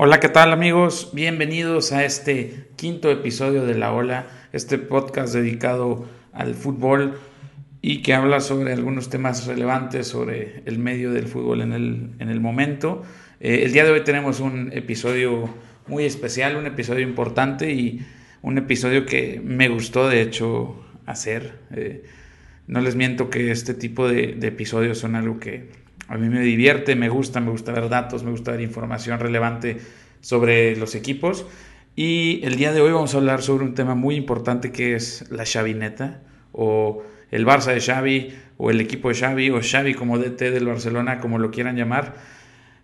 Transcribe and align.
Hola, 0.00 0.20
¿qué 0.20 0.28
tal 0.28 0.52
amigos? 0.52 1.10
Bienvenidos 1.12 1.90
a 1.90 2.04
este 2.04 2.68
quinto 2.76 3.10
episodio 3.10 3.66
de 3.66 3.74
La 3.74 3.92
Ola, 3.92 4.28
este 4.52 4.78
podcast 4.78 5.34
dedicado 5.34 6.08
al 6.32 6.54
fútbol 6.54 7.18
y 7.82 8.00
que 8.02 8.14
habla 8.14 8.38
sobre 8.38 8.72
algunos 8.72 9.10
temas 9.10 9.48
relevantes 9.48 10.06
sobre 10.06 10.62
el 10.66 10.78
medio 10.78 11.10
del 11.12 11.26
fútbol 11.26 11.62
en 11.62 11.72
el, 11.72 12.10
en 12.20 12.28
el 12.28 12.38
momento. 12.38 13.02
Eh, 13.40 13.62
el 13.64 13.72
día 13.72 13.82
de 13.82 13.90
hoy 13.90 14.04
tenemos 14.04 14.38
un 14.38 14.70
episodio 14.72 15.52
muy 15.88 16.04
especial, 16.04 16.54
un 16.54 16.66
episodio 16.66 17.02
importante 17.02 17.72
y 17.72 18.06
un 18.40 18.56
episodio 18.56 19.04
que 19.04 19.40
me 19.42 19.68
gustó 19.68 20.08
de 20.08 20.22
hecho 20.22 20.80
hacer. 21.06 21.58
Eh, 21.74 22.04
no 22.68 22.80
les 22.82 22.94
miento 22.94 23.30
que 23.30 23.50
este 23.50 23.74
tipo 23.74 24.06
de, 24.06 24.36
de 24.36 24.46
episodios 24.46 24.96
son 24.98 25.16
algo 25.16 25.40
que 25.40 25.87
a 26.08 26.16
mí 26.16 26.28
me 26.30 26.40
divierte, 26.40 26.96
me 26.96 27.10
gusta, 27.10 27.40
me 27.40 27.50
gusta 27.50 27.70
ver 27.72 27.88
datos, 27.90 28.24
me 28.24 28.30
gusta 28.30 28.52
ver 28.52 28.62
información 28.62 29.20
relevante 29.20 29.76
sobre 30.20 30.74
los 30.76 30.94
equipos. 30.94 31.46
Y 31.94 32.40
el 32.44 32.56
día 32.56 32.72
de 32.72 32.80
hoy 32.80 32.92
vamos 32.92 33.14
a 33.14 33.18
hablar 33.18 33.42
sobre 33.42 33.64
un 33.64 33.74
tema 33.74 33.94
muy 33.94 34.14
importante 34.14 34.72
que 34.72 34.94
es 34.94 35.30
la 35.30 35.44
Xavineta 35.44 36.22
o 36.52 37.02
el 37.30 37.44
Barça 37.44 37.74
de 37.74 37.80
Xavi 37.80 38.34
o 38.56 38.70
el 38.70 38.80
equipo 38.80 39.10
de 39.10 39.16
Xavi 39.16 39.50
o 39.50 39.60
Xavi 39.60 39.94
como 39.94 40.18
DT 40.18 40.50
del 40.50 40.66
Barcelona, 40.66 41.20
como 41.20 41.38
lo 41.38 41.50
quieran 41.50 41.76
llamar, 41.76 42.14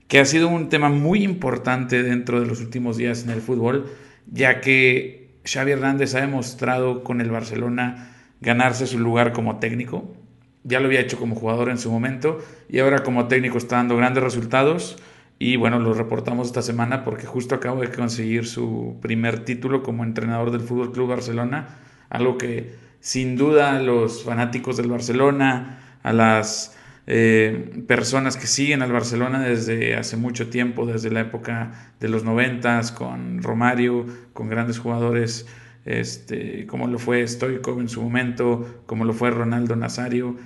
que 0.06 0.20
ha 0.20 0.24
sido 0.26 0.48
un 0.48 0.68
tema 0.68 0.90
muy 0.90 1.22
importante 1.22 2.02
dentro 2.02 2.40
de 2.40 2.46
los 2.46 2.60
últimos 2.60 2.98
días 2.98 3.24
en 3.24 3.30
el 3.30 3.40
fútbol, 3.40 3.86
ya 4.30 4.60
que 4.60 5.38
Xavi 5.46 5.72
Hernández 5.72 6.14
ha 6.14 6.20
demostrado 6.20 7.02
con 7.02 7.22
el 7.22 7.30
Barcelona 7.30 8.10
ganarse 8.42 8.86
su 8.86 8.98
lugar 8.98 9.32
como 9.32 9.58
técnico 9.60 10.14
ya 10.64 10.80
lo 10.80 10.86
había 10.86 11.00
hecho 11.00 11.18
como 11.18 11.36
jugador 11.36 11.68
en 11.68 11.78
su 11.78 11.90
momento 11.90 12.38
y 12.68 12.80
ahora 12.80 13.02
como 13.02 13.28
técnico 13.28 13.58
está 13.58 13.76
dando 13.76 13.96
grandes 13.96 14.22
resultados. 14.22 14.96
Y 15.38 15.56
bueno, 15.56 15.78
lo 15.78 15.94
reportamos 15.94 16.48
esta 16.48 16.62
semana 16.62 17.04
porque 17.04 17.26
justo 17.26 17.54
acabo 17.54 17.80
de 17.80 17.90
conseguir 17.90 18.46
su 18.46 18.96
primer 19.02 19.44
título 19.44 19.82
como 19.82 20.04
entrenador 20.04 20.50
del 20.50 20.60
Fútbol 20.60 20.92
Club 20.92 21.08
Barcelona, 21.08 21.76
algo 22.08 22.38
que 22.38 22.74
sin 23.00 23.36
duda 23.36 23.80
los 23.80 24.24
fanáticos 24.24 24.76
del 24.76 24.88
Barcelona, 24.88 25.98
a 26.02 26.12
las 26.12 26.76
eh, 27.06 27.82
personas 27.86 28.36
que 28.36 28.46
siguen 28.46 28.80
al 28.80 28.92
Barcelona 28.92 29.40
desde 29.40 29.96
hace 29.96 30.16
mucho 30.16 30.48
tiempo, 30.48 30.86
desde 30.86 31.10
la 31.10 31.20
época 31.20 31.92
de 32.00 32.08
los 32.08 32.24
noventas, 32.24 32.92
con 32.92 33.42
Romario, 33.42 34.06
con 34.32 34.48
grandes 34.48 34.78
jugadores 34.78 35.46
este, 35.84 36.66
como 36.66 36.86
lo 36.86 36.98
fue 36.98 37.26
Stoikov 37.26 37.80
en 37.80 37.88
su 37.88 38.02
momento, 38.02 38.82
como 38.86 39.04
lo 39.04 39.12
fue 39.12 39.30
Ronaldo 39.30 39.76
Nazario, 39.76 40.36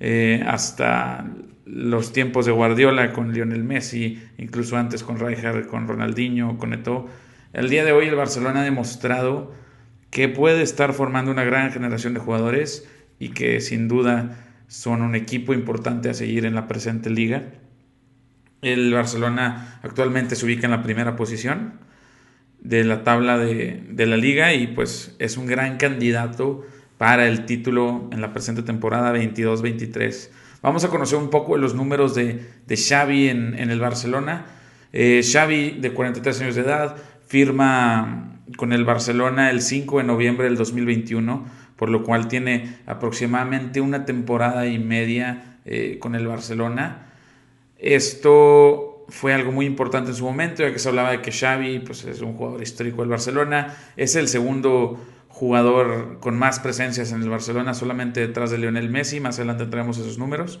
eh, 0.00 0.42
hasta 0.46 1.26
los 1.64 2.12
tiempos 2.12 2.46
de 2.46 2.52
Guardiola 2.52 3.12
con 3.12 3.32
Lionel 3.32 3.64
Messi, 3.64 4.22
incluso 4.38 4.76
antes 4.76 5.02
con 5.02 5.18
Rijkaard, 5.18 5.66
con 5.66 5.86
Ronaldinho, 5.86 6.56
con 6.56 6.72
Eto'o. 6.72 7.08
El 7.52 7.68
día 7.68 7.84
de 7.84 7.92
hoy 7.92 8.06
el 8.06 8.14
Barcelona 8.14 8.60
ha 8.60 8.64
demostrado 8.64 9.52
que 10.10 10.28
puede 10.28 10.62
estar 10.62 10.92
formando 10.94 11.30
una 11.30 11.44
gran 11.44 11.70
generación 11.70 12.14
de 12.14 12.20
jugadores 12.20 12.88
y 13.18 13.30
que 13.30 13.60
sin 13.60 13.88
duda 13.88 14.44
son 14.66 15.02
un 15.02 15.14
equipo 15.14 15.52
importante 15.52 16.08
a 16.08 16.14
seguir 16.14 16.46
en 16.46 16.54
la 16.54 16.68
presente 16.68 17.10
liga. 17.10 17.44
El 18.62 18.92
Barcelona 18.92 19.78
actualmente 19.82 20.36
se 20.36 20.46
ubica 20.46 20.66
en 20.66 20.72
la 20.72 20.82
primera 20.82 21.16
posición 21.16 21.74
de 22.60 22.84
la 22.84 23.04
tabla 23.04 23.38
de, 23.38 23.82
de 23.90 24.06
la 24.06 24.16
liga 24.16 24.54
y 24.54 24.68
pues 24.68 25.14
es 25.18 25.36
un 25.36 25.46
gran 25.46 25.76
candidato 25.76 26.66
para 26.98 27.26
el 27.26 27.46
título 27.46 28.08
en 28.12 28.20
la 28.20 28.32
presente 28.32 28.62
temporada 28.62 29.12
22-23. 29.14 30.30
Vamos 30.60 30.84
a 30.84 30.88
conocer 30.88 31.18
un 31.18 31.30
poco 31.30 31.56
los 31.56 31.74
números 31.74 32.14
de, 32.14 32.44
de 32.66 32.76
Xavi 32.76 33.28
en, 33.28 33.58
en 33.58 33.70
el 33.70 33.80
Barcelona. 33.80 34.46
Eh, 34.92 35.22
Xavi, 35.22 35.78
de 35.80 35.92
43 35.92 36.40
años 36.42 36.54
de 36.56 36.62
edad, 36.62 36.96
firma 37.26 38.40
con 38.56 38.72
el 38.72 38.84
Barcelona 38.84 39.50
el 39.50 39.62
5 39.62 39.98
de 39.98 40.04
noviembre 40.04 40.46
del 40.46 40.56
2021, 40.56 41.46
por 41.76 41.90
lo 41.90 42.02
cual 42.02 42.26
tiene 42.26 42.78
aproximadamente 42.86 43.80
una 43.80 44.04
temporada 44.04 44.66
y 44.66 44.78
media 44.78 45.58
eh, 45.64 45.98
con 46.00 46.16
el 46.16 46.26
Barcelona. 46.26 47.06
Esto 47.78 49.04
fue 49.08 49.32
algo 49.32 49.52
muy 49.52 49.66
importante 49.66 50.10
en 50.10 50.16
su 50.16 50.24
momento, 50.24 50.62
ya 50.62 50.72
que 50.72 50.78
se 50.78 50.88
hablaba 50.88 51.12
de 51.12 51.22
que 51.22 51.30
Xavi 51.30 51.80
pues, 51.80 52.04
es 52.04 52.20
un 52.20 52.34
jugador 52.34 52.62
histórico 52.62 53.02
del 53.02 53.10
Barcelona, 53.10 53.76
es 53.96 54.16
el 54.16 54.26
segundo 54.26 54.98
jugador 55.38 56.18
con 56.18 56.36
más 56.36 56.58
presencias 56.58 57.12
en 57.12 57.22
el 57.22 57.30
Barcelona, 57.30 57.72
solamente 57.72 58.18
detrás 58.18 58.50
de 58.50 58.58
Lionel 58.58 58.90
Messi. 58.90 59.20
Más 59.20 59.38
adelante 59.38 59.66
traemos 59.66 59.96
esos 59.96 60.18
números. 60.18 60.58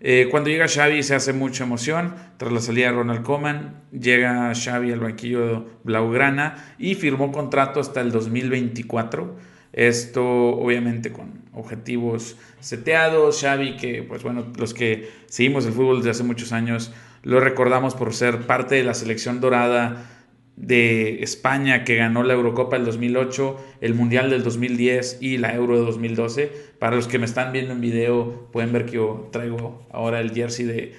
Eh, 0.00 0.28
cuando 0.30 0.48
llega 0.48 0.68
Xavi 0.68 1.02
se 1.02 1.16
hace 1.16 1.32
mucha 1.32 1.64
emoción. 1.64 2.14
Tras 2.36 2.52
la 2.52 2.60
salida 2.60 2.86
de 2.86 2.92
Ronald 2.92 3.24
Koeman, 3.24 3.82
llega 3.90 4.52
Xavi 4.54 4.92
al 4.92 5.00
banquillo 5.00 5.66
Blaugrana 5.82 6.74
y 6.78 6.94
firmó 6.94 7.32
contrato 7.32 7.80
hasta 7.80 8.00
el 8.00 8.12
2024. 8.12 9.36
Esto 9.72 10.24
obviamente 10.24 11.10
con 11.10 11.42
objetivos 11.52 12.36
seteados. 12.60 13.40
Xavi, 13.40 13.76
que 13.76 14.04
pues 14.04 14.22
bueno, 14.22 14.46
los 14.56 14.72
que 14.72 15.10
seguimos 15.26 15.66
el 15.66 15.72
fútbol 15.72 15.96
desde 15.96 16.10
hace 16.10 16.22
muchos 16.22 16.52
años, 16.52 16.92
lo 17.24 17.40
recordamos 17.40 17.96
por 17.96 18.14
ser 18.14 18.46
parte 18.46 18.76
de 18.76 18.84
la 18.84 18.94
selección 18.94 19.40
dorada 19.40 20.21
de 20.62 21.24
España 21.24 21.82
que 21.82 21.96
ganó 21.96 22.22
la 22.22 22.34
Eurocopa 22.34 22.76
del 22.76 22.86
2008, 22.86 23.56
el 23.80 23.94
Mundial 23.94 24.30
del 24.30 24.44
2010 24.44 25.18
y 25.20 25.36
la 25.38 25.54
Euro 25.54 25.76
de 25.76 25.84
2012. 25.84 26.52
Para 26.78 26.94
los 26.94 27.08
que 27.08 27.18
me 27.18 27.24
están 27.24 27.52
viendo 27.52 27.72
en 27.72 27.80
video 27.80 28.48
pueden 28.52 28.72
ver 28.72 28.86
que 28.86 28.92
yo 28.92 29.28
traigo 29.32 29.84
ahora 29.90 30.20
el 30.20 30.30
jersey 30.30 30.64
de, 30.64 30.94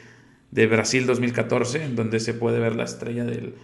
de 0.51 0.67
Brasil 0.67 1.05
2014, 1.05 1.81
en 1.85 1.95
donde 1.95 2.19
se 2.19 2.33
puede 2.33 2.59
ver 2.59 2.75
la 2.75 2.83
estrella 2.83 3.23
del, 3.23 3.55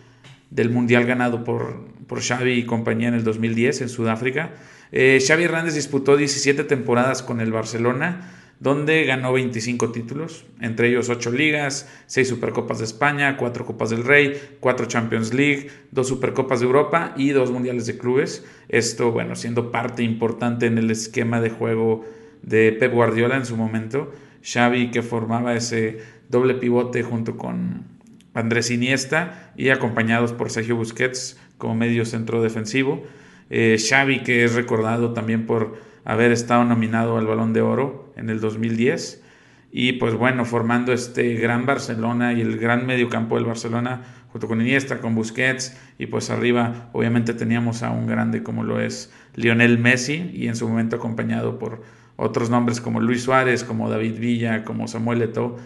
del 0.51 0.69
Mundial 0.69 1.05
ganado 1.05 1.43
por, 1.43 1.85
por 2.07 2.21
Xavi 2.21 2.53
y 2.53 2.65
compañía 2.65 3.09
en 3.09 3.15
el 3.15 3.25
2010 3.25 3.81
en 3.81 3.89
Sudáfrica. 3.89 4.51
Eh, 4.93 5.21
Xavi 5.25 5.43
Hernández 5.43 5.75
disputó 5.75 6.15
17 6.15 6.63
temporadas 6.63 7.21
con 7.21 7.41
el 7.41 7.51
Barcelona 7.51 8.38
donde 8.59 9.05
ganó 9.05 9.31
25 9.31 9.91
títulos, 9.91 10.45
entre 10.59 10.89
ellos 10.89 11.09
8 11.09 11.31
ligas, 11.31 11.89
6 12.07 12.27
Supercopas 12.27 12.79
de 12.79 12.85
España, 12.85 13.37
4 13.37 13.65
Copas 13.65 13.89
del 13.89 14.03
Rey, 14.03 14.39
4 14.59 14.85
Champions 14.85 15.33
League, 15.33 15.69
2 15.91 16.07
Supercopas 16.07 16.59
de 16.59 16.65
Europa 16.65 17.13
y 17.15 17.29
2 17.29 17.51
Mundiales 17.51 17.85
de 17.85 17.97
Clubes. 17.97 18.45
Esto, 18.67 19.11
bueno, 19.11 19.35
siendo 19.35 19.71
parte 19.71 20.03
importante 20.03 20.65
en 20.65 20.77
el 20.77 20.91
esquema 20.91 21.39
de 21.39 21.49
juego 21.49 22.05
de 22.41 22.73
Pep 22.73 22.93
Guardiola 22.93 23.37
en 23.37 23.45
su 23.45 23.55
momento. 23.55 24.11
Xavi 24.43 24.91
que 24.91 25.03
formaba 25.03 25.55
ese 25.55 25.99
doble 26.27 26.53
pivote 26.55 27.01
junto 27.03 27.37
con 27.37 27.85
Andrés 28.33 28.71
Iniesta 28.71 29.53
y 29.55 29.69
acompañados 29.69 30.33
por 30.33 30.49
Sergio 30.49 30.75
Busquets 30.75 31.39
como 31.57 31.75
medio 31.75 32.05
centro 32.05 32.41
defensivo. 32.41 33.03
Eh, 33.49 33.77
Xavi 33.79 34.19
que 34.23 34.43
es 34.43 34.53
recordado 34.53 35.13
también 35.13 35.45
por 35.45 35.77
haber 36.05 36.31
estado 36.31 36.63
nominado 36.65 37.17
al 37.17 37.27
Balón 37.27 37.53
de 37.53 37.61
Oro 37.61 38.08
en 38.19 38.29
el 38.29 38.39
2010 38.39 39.23
y 39.71 39.93
pues 39.93 40.15
bueno, 40.15 40.45
formando 40.45 40.93
este 40.93 41.35
gran 41.35 41.65
Barcelona 41.65 42.33
y 42.33 42.41
el 42.41 42.57
gran 42.57 42.85
mediocampo 42.85 43.35
del 43.35 43.45
Barcelona 43.45 44.01
junto 44.31 44.47
con 44.47 44.61
Iniesta, 44.61 44.99
con 44.99 45.15
Busquets 45.15 45.77
y 45.97 46.07
pues 46.07 46.29
arriba 46.29 46.89
obviamente 46.93 47.33
teníamos 47.33 47.83
a 47.83 47.91
un 47.91 48.07
grande 48.07 48.43
como 48.43 48.63
lo 48.63 48.79
es 48.79 49.11
Lionel 49.35 49.77
Messi 49.77 50.31
y 50.33 50.47
en 50.47 50.55
su 50.55 50.67
momento 50.67 50.95
acompañado 50.95 51.59
por 51.59 51.83
otros 52.15 52.49
nombres 52.49 52.81
como 52.81 52.99
Luis 52.99 53.23
Suárez, 53.23 53.63
como 53.63 53.89
David 53.89 54.19
Villa, 54.19 54.63
como 54.63 54.87
Samuel 54.87 55.21
Eto'o, 55.21 55.57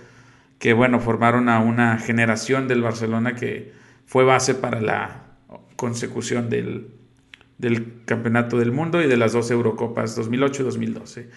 que 0.59 0.73
bueno, 0.73 0.99
formaron 0.99 1.49
a 1.49 1.59
una 1.59 1.97
generación 1.97 2.67
del 2.67 2.81
Barcelona 2.81 3.35
que 3.35 3.73
fue 4.05 4.23
base 4.23 4.53
para 4.53 4.79
la 4.79 5.23
consecución 5.75 6.49
del, 6.49 6.89
del 7.57 8.03
Campeonato 8.05 8.57
del 8.59 8.71
Mundo 8.71 9.01
y 9.01 9.07
de 9.07 9.17
las 9.17 9.33
dos 9.33 9.49
Eurocopas 9.49 10.15
2008 10.15 10.61
y 10.61 10.65
2012. 10.65 11.29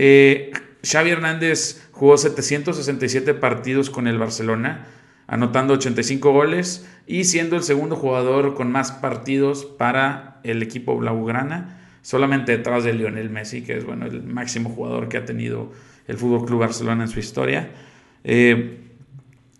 Eh, 0.00 0.52
Xavi 0.84 1.10
Hernández 1.10 1.82
jugó 1.90 2.16
767 2.16 3.34
partidos 3.34 3.90
con 3.90 4.06
el 4.06 4.16
Barcelona, 4.16 4.86
anotando 5.26 5.74
85 5.74 6.32
goles 6.32 6.88
y 7.08 7.24
siendo 7.24 7.56
el 7.56 7.64
segundo 7.64 7.96
jugador 7.96 8.54
con 8.54 8.70
más 8.70 8.92
partidos 8.92 9.64
para 9.64 10.40
el 10.44 10.62
equipo 10.62 10.96
blaugrana, 10.96 11.80
solamente 12.02 12.56
detrás 12.56 12.84
de 12.84 12.94
Lionel 12.94 13.28
Messi, 13.28 13.62
que 13.62 13.76
es 13.76 13.84
bueno, 13.84 14.06
el 14.06 14.22
máximo 14.22 14.70
jugador 14.70 15.08
que 15.08 15.16
ha 15.16 15.24
tenido 15.24 15.72
el 16.06 16.16
Fútbol 16.16 16.46
Club 16.46 16.60
Barcelona 16.60 17.02
en 17.02 17.10
su 17.10 17.18
historia. 17.18 17.70
Eh, 18.22 18.78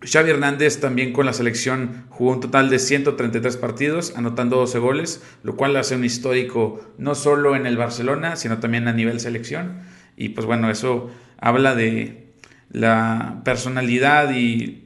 Xavi 0.01 0.29
Hernández 0.29 0.79
también 0.79 1.11
con 1.11 1.25
la 1.25 1.33
selección 1.33 2.05
jugó 2.07 2.31
un 2.31 2.39
total 2.39 2.69
de 2.69 2.79
133 2.79 3.57
partidos, 3.57 4.13
anotando 4.15 4.55
12 4.55 4.79
goles, 4.79 5.21
lo 5.43 5.57
cual 5.57 5.75
hace 5.75 5.97
un 5.97 6.05
histórico 6.05 6.79
no 6.97 7.13
solo 7.13 7.57
en 7.57 7.65
el 7.65 7.75
Barcelona, 7.75 8.37
sino 8.37 8.59
también 8.59 8.87
a 8.87 8.93
nivel 8.93 9.19
selección. 9.19 9.98
Y 10.19 10.29
pues 10.29 10.45
bueno, 10.45 10.69
eso 10.69 11.09
habla 11.39 11.75
de 11.75 12.27
la 12.71 13.41
personalidad 13.45 14.35
y 14.35 14.83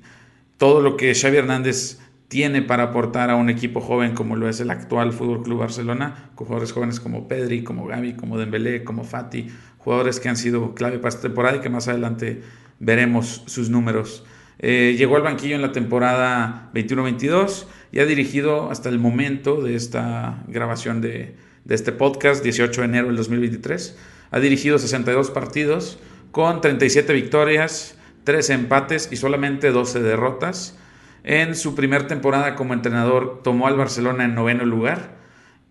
todo 0.57 0.79
lo 0.79 0.95
que 0.95 1.15
Xavi 1.15 1.37
Hernández 1.37 1.97
tiene 2.27 2.61
para 2.61 2.83
aportar 2.83 3.31
a 3.31 3.35
un 3.35 3.49
equipo 3.49 3.81
joven 3.81 4.13
como 4.13 4.35
lo 4.35 4.47
es 4.47 4.59
el 4.59 4.69
actual 4.69 5.11
Fútbol 5.11 5.41
Club 5.41 5.59
Barcelona, 5.61 6.29
con 6.35 6.45
jugadores 6.45 6.71
jóvenes 6.71 6.99
como 6.99 7.27
Pedri, 7.27 7.63
como 7.63 7.87
Gavi, 7.87 8.13
como 8.13 8.37
Dembélé, 8.37 8.83
como 8.83 9.03
Fati, 9.03 9.47
jugadores 9.79 10.19
que 10.19 10.29
han 10.29 10.37
sido 10.37 10.75
clave 10.75 10.99
para 10.99 11.09
esta 11.09 11.23
temporada 11.23 11.57
y 11.57 11.61
que 11.61 11.69
más 11.69 11.87
adelante 11.87 12.43
veremos 12.79 13.41
sus 13.47 13.71
números. 13.71 14.23
Eh, 14.59 14.93
llegó 14.99 15.15
al 15.15 15.23
banquillo 15.23 15.55
en 15.55 15.63
la 15.63 15.71
temporada 15.71 16.69
21-22 16.75 17.65
y 17.91 17.99
ha 18.01 18.05
dirigido 18.05 18.69
hasta 18.69 18.89
el 18.89 18.99
momento 18.99 19.63
de 19.63 19.73
esta 19.73 20.43
grabación 20.47 21.01
de, 21.01 21.35
de 21.65 21.73
este 21.75 21.91
podcast, 21.91 22.43
18 22.43 22.81
de 22.81 22.85
enero 22.87 23.07
del 23.07 23.15
2023. 23.15 23.97
Ha 24.33 24.39
dirigido 24.39 24.79
62 24.79 25.29
partidos 25.29 25.99
con 26.31 26.59
37 26.59 27.13
victorias, 27.13 27.99
13 28.23 28.53
empates 28.53 29.09
y 29.11 29.15
solamente 29.15 29.69
12 29.69 30.01
derrotas. 30.01 30.75
En 31.23 31.55
su 31.55 31.75
primer 31.75 32.07
temporada 32.07 32.55
como 32.55 32.73
entrenador 32.73 33.41
tomó 33.43 33.67
al 33.67 33.77
Barcelona 33.77 34.25
en 34.25 34.33
noveno 34.33 34.65
lugar 34.65 35.17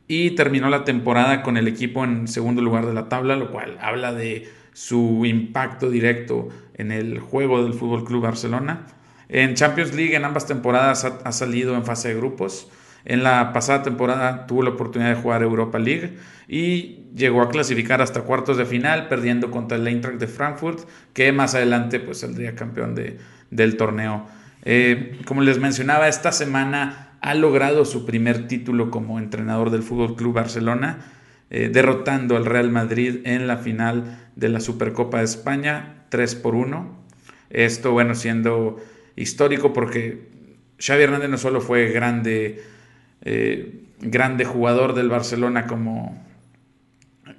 y 0.07 0.37
terminó 0.37 0.71
la 0.71 0.85
temporada 0.85 1.43
con 1.43 1.57
el 1.57 1.67
equipo 1.67 2.05
en 2.05 2.29
segundo 2.29 2.63
lugar 2.63 2.87
de 2.87 2.95
la 2.95 3.09
tabla, 3.09 3.35
lo 3.35 3.51
cual 3.51 3.79
habla 3.81 4.13
de 4.13 4.49
su 4.73 5.27
impacto 5.27 5.91
directo 5.91 6.49
en 6.75 6.93
el 6.93 7.19
juego 7.19 7.65
del 7.65 7.75
Fútbol 7.75 8.05
Club 8.05 8.23
Barcelona. 8.23 8.87
En 9.29 9.55
Champions 9.55 9.93
League 9.93 10.15
en 10.15 10.25
ambas 10.25 10.47
temporadas 10.47 11.05
ha 11.05 11.33
salido 11.33 11.75
en 11.75 11.85
fase 11.85 12.11
de 12.11 12.15
grupos. 12.15 12.71
En 13.05 13.23
la 13.23 13.53
pasada 13.53 13.83
temporada 13.83 14.47
tuvo 14.47 14.63
la 14.63 14.71
oportunidad 14.71 15.15
de 15.15 15.21
jugar 15.21 15.43
Europa 15.43 15.79
League 15.79 16.17
y 16.49 17.07
llegó 17.15 17.43
a 17.43 17.49
clasificar 17.49 18.01
hasta 18.03 18.23
cuartos 18.23 18.57
de 18.57 18.65
final, 18.65 19.09
perdiendo 19.09 19.51
contra 19.51 19.77
el 19.77 19.87
Eintracht 19.87 20.19
de 20.19 20.27
Frankfurt, 20.27 20.89
que 21.13 21.33
más 21.33 21.55
adelante 21.55 22.01
pues 22.01 22.19
saldría 22.21 22.55
campeón 22.55 22.95
de, 22.95 23.19
del 23.51 23.77
torneo. 23.77 24.27
Eh, 24.65 25.19
como 25.25 25.43
les 25.43 25.59
mencionaba, 25.59 26.09
esta 26.09 26.33
semana 26.33 27.13
ha 27.21 27.35
logrado 27.35 27.85
su 27.85 28.07
primer 28.07 28.47
título 28.49 28.91
como 28.91 29.19
entrenador 29.19 29.71
del 29.71 29.83
Fútbol 29.83 30.17
Club 30.17 30.35
Barcelona, 30.35 30.99
eh, 31.51 31.69
derrotando 31.73 32.37
al 32.37 32.47
Real 32.47 32.71
Madrid 32.71 33.21
en 33.25 33.47
la 33.47 33.59
final 33.59 34.19
de 34.37 34.49
la 34.49 34.61
Supercopa 34.61 35.19
de 35.19 35.25
España 35.25 36.07
3 36.09 36.35
por 36.37 36.55
1. 36.55 37.03
Esto, 37.51 37.93
bueno, 37.93 38.15
siendo 38.15 38.79
histórico 39.17 39.73
porque 39.73 40.31
Xavi 40.79 41.03
Hernández 41.03 41.29
no 41.29 41.39
solo 41.39 41.61
fue 41.61 41.91
grande 41.91 42.63
eh, 43.23 43.85
grande 44.01 44.45
jugador 44.45 44.95
del 44.95 45.09
Barcelona 45.09 45.67
como, 45.67 46.21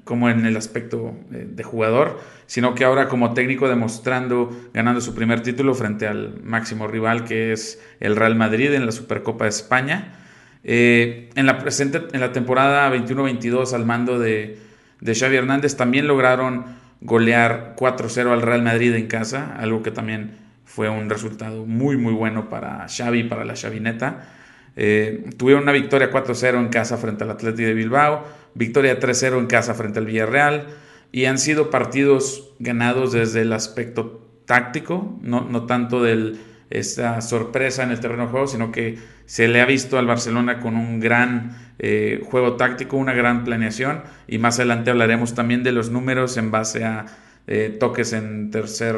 como 0.03 0.29
en 0.29 0.45
el 0.45 0.55
aspecto 0.57 1.13
de, 1.29 1.63
jugador, 1.63 2.19
sino 2.45 2.73
que 2.73 2.85
ahora 2.85 3.07
como 3.07 3.33
técnico 3.33 3.67
demostrando, 3.67 4.49
ganando 4.73 5.01
su 5.01 5.13
primer 5.13 5.41
título 5.41 5.75
frente 5.75 6.07
al 6.07 6.41
máximo 6.43 6.87
rival 6.87 7.25
que 7.25 7.51
es 7.51 7.81
el 7.99 8.15
Real 8.15 8.35
Madrid 8.35 8.73
en 8.73 8.85
la 8.85 8.91
Supercopa 8.91 9.45
de 9.45 9.49
España. 9.49 10.19
Eh, 10.63 11.29
en, 11.35 11.45
la 11.45 11.59
presente, 11.59 12.01
en 12.13 12.21
la 12.21 12.31
temporada 12.31 12.89
21-22 12.89 13.73
al 13.73 13.85
mando 13.85 14.17
de, 14.19 14.57
de 15.01 15.15
Xavi 15.15 15.35
Hernández 15.35 15.75
también 15.75 16.07
lograron 16.07 16.65
golear 17.01 17.75
4-0 17.77 18.31
al 18.31 18.41
Real 18.41 18.61
Madrid 18.61 18.95
en 18.95 19.07
casa, 19.07 19.57
algo 19.57 19.83
que 19.83 19.91
también 19.91 20.37
fue 20.63 20.87
un 20.87 21.09
resultado 21.09 21.65
muy 21.65 21.97
muy 21.97 22.13
bueno 22.13 22.49
para 22.49 22.87
Xavi, 22.87 23.25
para 23.25 23.43
la 23.43 23.55
Xavineta. 23.57 24.25
Eh, 24.75 25.29
tuvieron 25.37 25.63
una 25.63 25.71
victoria 25.71 26.11
4-0 26.11 26.59
en 26.59 26.69
casa 26.69 26.97
frente 26.97 27.23
al 27.23 27.31
Atleti 27.31 27.63
de 27.63 27.73
Bilbao, 27.73 28.25
victoria 28.55 28.99
3-0 28.99 29.39
en 29.39 29.47
casa 29.47 29.73
frente 29.73 29.99
al 29.99 30.05
Villarreal 30.05 30.67
y 31.11 31.25
han 31.25 31.37
sido 31.37 31.69
partidos 31.69 32.53
ganados 32.59 33.11
desde 33.11 33.41
el 33.41 33.53
aspecto 33.53 34.27
táctico, 34.45 35.17
no, 35.21 35.41
no 35.41 35.65
tanto 35.65 36.01
de 36.01 36.35
esta 36.69 37.21
sorpresa 37.21 37.83
en 37.83 37.91
el 37.91 37.99
terreno 37.99 38.23
de 38.23 38.29
juego, 38.31 38.47
sino 38.47 38.71
que 38.71 38.97
se 39.25 39.47
le 39.47 39.61
ha 39.61 39.65
visto 39.65 39.97
al 39.99 40.07
Barcelona 40.07 40.59
con 40.59 40.75
un 40.75 40.99
gran 40.99 41.55
eh, 41.79 42.21
juego 42.25 42.55
táctico, 42.55 42.97
una 42.97 43.13
gran 43.13 43.43
planeación 43.43 44.01
y 44.27 44.39
más 44.39 44.59
adelante 44.59 44.89
hablaremos 44.89 45.35
también 45.35 45.63
de 45.63 45.71
los 45.71 45.91
números 45.91 46.35
en 46.37 46.51
base 46.51 46.83
a 46.83 47.05
eh, 47.45 47.75
toques 47.79 48.13
en 48.13 48.51
tercer, 48.51 48.95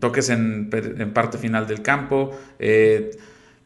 toques 0.00 0.30
en, 0.30 0.70
parte 1.12 1.38
final 1.38 1.66
del 1.66 1.82
campo, 1.82 2.30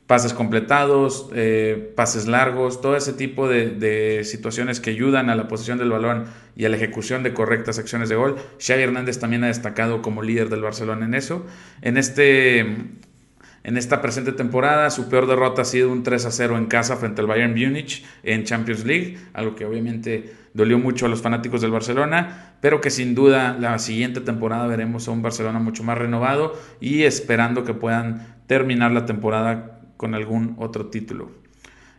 pases 0.09 0.33
completados, 0.33 1.29
eh, 1.35 1.93
pases 1.95 2.27
largos, 2.27 2.81
todo 2.81 2.97
ese 2.97 3.13
tipo 3.13 3.47
de, 3.47 4.23
situaciones 4.25 4.81
que 4.81 4.89
ayudan 4.89 5.29
a 5.29 5.37
la 5.37 5.49
posición 5.49 5.77
del 5.77 5.91
balón 5.91 6.25
y 6.57 6.65
a 6.65 6.71
la 6.71 6.77
ejecución 6.77 7.23
de 7.23 7.35
correctas 7.35 7.79
acciones 7.79 8.09
de 8.09 8.17
gol. 8.17 8.37
Xavi 8.59 8.83
Hernández 8.83 9.19
también 9.19 9.45
ha 9.45 9.49
destacado 9.49 10.01
como 10.01 10.23
líder 10.23 10.49
del 10.49 10.63
Barcelona 10.63 11.05
en 11.05 11.13
eso. 11.13 11.45
En, 11.83 11.99
este, 11.99 12.61
en 12.61 13.77
esta 13.77 14.01
presente 14.01 14.33
temporada, 14.33 14.89
su 14.89 15.11
peor 15.11 15.27
derrota 15.27 15.61
ha 15.61 15.67
sido 15.67 15.93
un 15.93 16.03
3 16.03 16.25
a 16.25 16.31
0 16.31 16.57
en 16.57 16.67
casa 16.67 16.97
frente 16.97 17.21
al 17.21 17.27
Bayern 17.27 17.53
Múnich 17.53 18.03
en 18.23 18.45
Champions 18.45 18.87
League, 18.87 19.19
algo 19.35 19.57
que 19.57 19.67
obviamente 19.67 20.33
dolió 20.55 20.79
mucho 20.79 21.05
a 21.05 21.11
los 21.11 21.21
fanáticos 21.21 21.61
del 21.61 21.71
Barcelona, 21.71 22.55
pero 22.63 22.81
que 22.81 22.89
sin 22.89 23.15
duda 23.15 23.59
la 23.61 23.79
siguiente 23.79 24.23
temporada 24.23 24.67
veremos 24.69 25.07
a 25.07 25.11
un 25.11 25.21
Barcelona 25.21 25.59
mucho 25.59 25.85
más 25.85 25.99
renovado 25.99 26.59
y 26.81 27.03
esperando 27.03 27.65
que 27.65 27.75
puedan 27.75 28.39
terminar 28.47 28.93
la 28.93 29.05
temporada 29.05 29.78
con 29.99 30.15
algún 30.15 30.55
otro 30.59 30.87
título. 30.87 31.31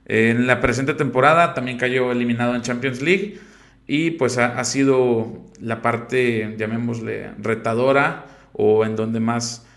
En 0.06 0.48
la 0.48 0.60
presente 0.60 0.96
temporada 0.96 1.54
también 1.54 1.78
cayó 1.78 2.12
eliminado 2.12 2.56
en 2.56 2.64
Champions 2.64 3.00
League 3.00 3.40
y 3.86 4.12
pues 4.12 4.40
ha, 4.40 4.64
sido 4.64 5.46
la 5.62 5.84
parte, 5.84 6.56
llamémosle, 6.58 7.32
retadora 7.38 8.26
o 8.54 8.86
en 8.86 8.96
donde 8.96 9.20
más 9.20 9.68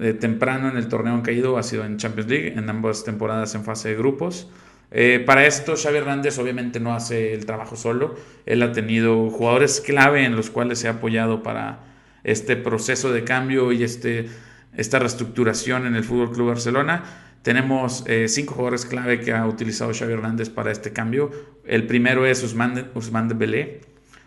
eh, 0.00 0.12
temprano 0.12 0.68
en 0.68 0.76
el 0.76 0.86
torneo 0.86 1.14
han 1.14 1.22
caído 1.22 1.58
ha 1.58 1.64
sido 1.64 1.84
en 1.84 1.96
Champions 1.96 2.30
League, 2.30 2.54
en 2.56 2.70
ambas 2.70 3.02
temporadas 3.02 3.56
en 3.56 3.64
fase 3.64 3.88
de 3.88 3.96
grupos. 3.96 4.48
Eh, 4.92 5.22
para 5.26 5.46
esto 5.46 5.74
Xavi 5.76 5.96
Hernández 5.96 6.38
obviamente 6.38 6.78
no 6.78 6.94
hace 6.94 7.34
el 7.34 7.44
trabajo 7.44 7.74
solo, 7.74 8.14
él 8.46 8.62
ha 8.62 8.70
tenido 8.70 9.30
jugadores 9.30 9.80
clave 9.80 10.24
en 10.24 10.36
los 10.36 10.50
cuales 10.50 10.78
se 10.78 10.86
ha 10.86 10.92
apoyado 10.92 11.42
para 11.42 11.80
este 12.22 12.54
proceso 12.54 13.12
de 13.12 13.24
cambio 13.24 13.72
y 13.72 13.82
este, 13.82 14.28
esta 14.76 15.00
reestructuración 15.00 15.86
en 15.86 15.96
el 15.96 16.04
Fútbol 16.04 16.30
Club 16.30 16.48
Barcelona 16.48 17.25
tenemos 17.46 18.02
eh, 18.08 18.26
cinco 18.26 18.54
jugadores 18.54 18.86
clave 18.86 19.20
que 19.20 19.32
ha 19.32 19.46
utilizado 19.46 19.92
Xavi 19.94 20.14
Hernández 20.14 20.50
para 20.50 20.72
este 20.72 20.92
cambio. 20.92 21.30
El 21.64 21.86
primero 21.86 22.26
es 22.26 22.42
Usman, 22.42 22.90
Usman 22.96 23.28
Dembélé. 23.28 23.82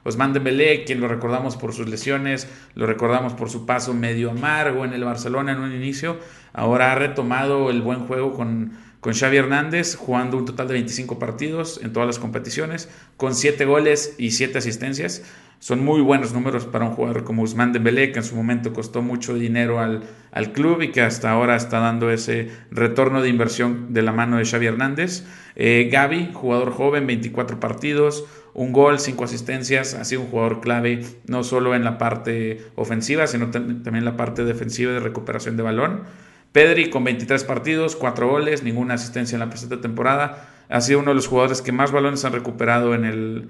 Usman 0.06 0.32
Dembélé, 0.32 0.86
quien 0.86 1.02
lo 1.02 1.10
recordamos 1.10 1.58
por 1.58 1.74
sus 1.74 1.90
lesiones, 1.90 2.48
lo 2.76 2.86
recordamos 2.86 3.34
por 3.34 3.50
su 3.50 3.66
paso 3.66 3.94
medio 3.94 4.32
amargo 4.32 4.86
en 4.86 4.94
el 4.94 5.04
Barcelona 5.04 5.52
en 5.52 5.60
un 5.60 5.74
inicio, 5.74 6.18
ahora 6.54 6.94
ha 6.94 6.96
retomado 6.96 7.70
el 7.70 7.82
buen 7.82 8.08
juego 8.08 8.34
con, 8.34 8.72
con 9.00 9.14
Xavi 9.14 9.38
Hernández, 9.38 9.96
jugando 9.96 10.38
un 10.38 10.46
total 10.46 10.68
de 10.68 10.74
25 10.74 11.20
partidos 11.20 11.80
en 11.84 11.94
todas 11.94 12.08
las 12.08 12.20
competiciones, 12.20 12.90
con 13.18 13.34
7 13.34 13.64
goles 13.66 14.16
y 14.18 14.32
7 14.32 14.58
asistencias. 14.58 15.24
Son 15.60 15.84
muy 15.84 16.00
buenos 16.02 16.34
números 16.34 16.66
para 16.66 16.86
un 16.86 16.92
jugador 16.92 17.26
como 17.26 17.44
Usman 17.44 17.74
Dembélé, 17.74 18.14
que 18.14 18.20
en 18.20 18.26
su 18.26 18.36
momento 18.36 18.72
costó 18.72 19.02
mucho 19.02 19.36
dinero 19.36 19.80
al, 19.80 20.04
al, 20.32 20.54
club 20.54 20.82
y 20.82 20.92
que 20.92 21.02
hasta 21.02 21.32
ahora 21.32 21.58
está 21.58 21.80
dando 21.80 22.10
ese 22.12 22.50
retorno 22.72 23.22
de 23.22 23.28
inversión 23.28 23.94
de 23.94 24.02
la 24.02 24.14
mano 24.14 24.38
de 24.38 24.46
Xavi 24.46 24.68
Hernández. 24.68 25.26
Eh, 25.56 25.90
Gaby, 25.92 26.32
jugador 26.34 26.72
joven, 26.72 27.08
24 27.08 27.60
partidos, 27.60 28.24
un 28.54 28.72
gol, 28.72 29.00
5 29.00 29.22
asistencias, 29.26 29.96
ha 29.96 30.06
sido 30.06 30.22
un 30.22 30.28
jugador 30.28 30.62
clave 30.62 31.06
no 31.28 31.44
solo 31.44 31.76
en 31.76 31.84
la 31.84 31.98
parte 31.98 32.66
ofensiva, 32.76 33.28
sino 33.28 33.52
también 33.52 33.96
en 33.96 34.06
la 34.06 34.16
parte 34.16 34.46
defensiva 34.46 34.94
de 34.94 35.02
recuperación 35.02 35.58
de 35.58 35.64
balón. 35.64 36.04
Pedri 36.52 36.90
con 36.90 37.04
23 37.04 37.44
partidos, 37.44 37.96
4 37.96 38.28
goles, 38.28 38.64
ninguna 38.64 38.96
asistencia 38.96 39.36
en 39.36 39.40
la 39.40 39.50
presente 39.50 39.78
temporada. 39.78 40.50
Ha 40.70 40.82
sido 40.82 41.00
uno 41.00 41.12
de 41.12 41.16
los 41.16 41.28
jugadores 41.28 41.62
que 41.62 41.72
más 41.72 41.92
balones 41.92 42.26
han 42.26 42.34
recuperado 42.34 42.96
en 42.96 43.06
el, 43.06 43.50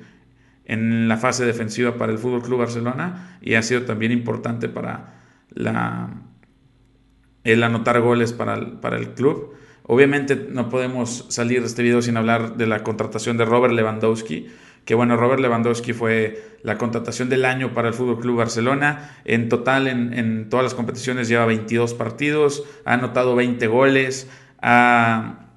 en 0.66 1.08
la 1.08 1.18
fase 1.18 1.46
defensiva 1.46 1.96
para 1.96 2.12
el 2.12 2.18
Fútbol 2.18 2.42
Club 2.42 2.60
Barcelona 2.60 3.40
y 3.42 3.56
ha 3.56 3.62
sido 3.62 3.84
también 3.84 4.12
importante 4.12 4.70
para 4.70 5.22
la, 5.50 6.10
el 7.44 7.64
anotar 7.64 8.02
goles 8.02 8.34
para 8.34 8.82
para 8.82 8.98
el 8.98 9.14
club. 9.14 9.56
Obviamente 9.92 10.48
no 10.52 10.70
podemos 10.70 11.26
salir 11.30 11.62
de 11.62 11.66
este 11.66 11.82
video 11.82 12.04
sin 12.04 12.16
hablar 12.16 12.58
de 12.58 12.68
la 12.68 12.84
contratación 12.84 13.38
de 13.38 13.46
Robert 13.46 13.74
Lewandowski, 13.74 14.48
que 14.90 14.96
bueno, 14.96 15.18
Robert 15.18 15.40
Lewandowski 15.40 15.94
fue 15.94 16.58
la 16.64 16.80
contratación 16.80 17.30
del 17.30 17.46
año 17.46 17.76
para 17.76 17.90
el 17.90 17.94
Fútbol 17.94 18.20
Club 18.20 18.38
Barcelona. 18.38 19.22
En 19.24 19.48
total, 19.48 19.88
en, 19.88 20.50
todas 20.50 20.64
las 20.64 20.74
competiciones 20.74 21.28
lleva 21.28 21.46
22 21.46 21.94
partidos, 21.94 22.64
ha 22.86 22.94
anotado 22.94 23.36
20 23.36 23.68
goles, 23.68 24.28
ha 24.64 25.49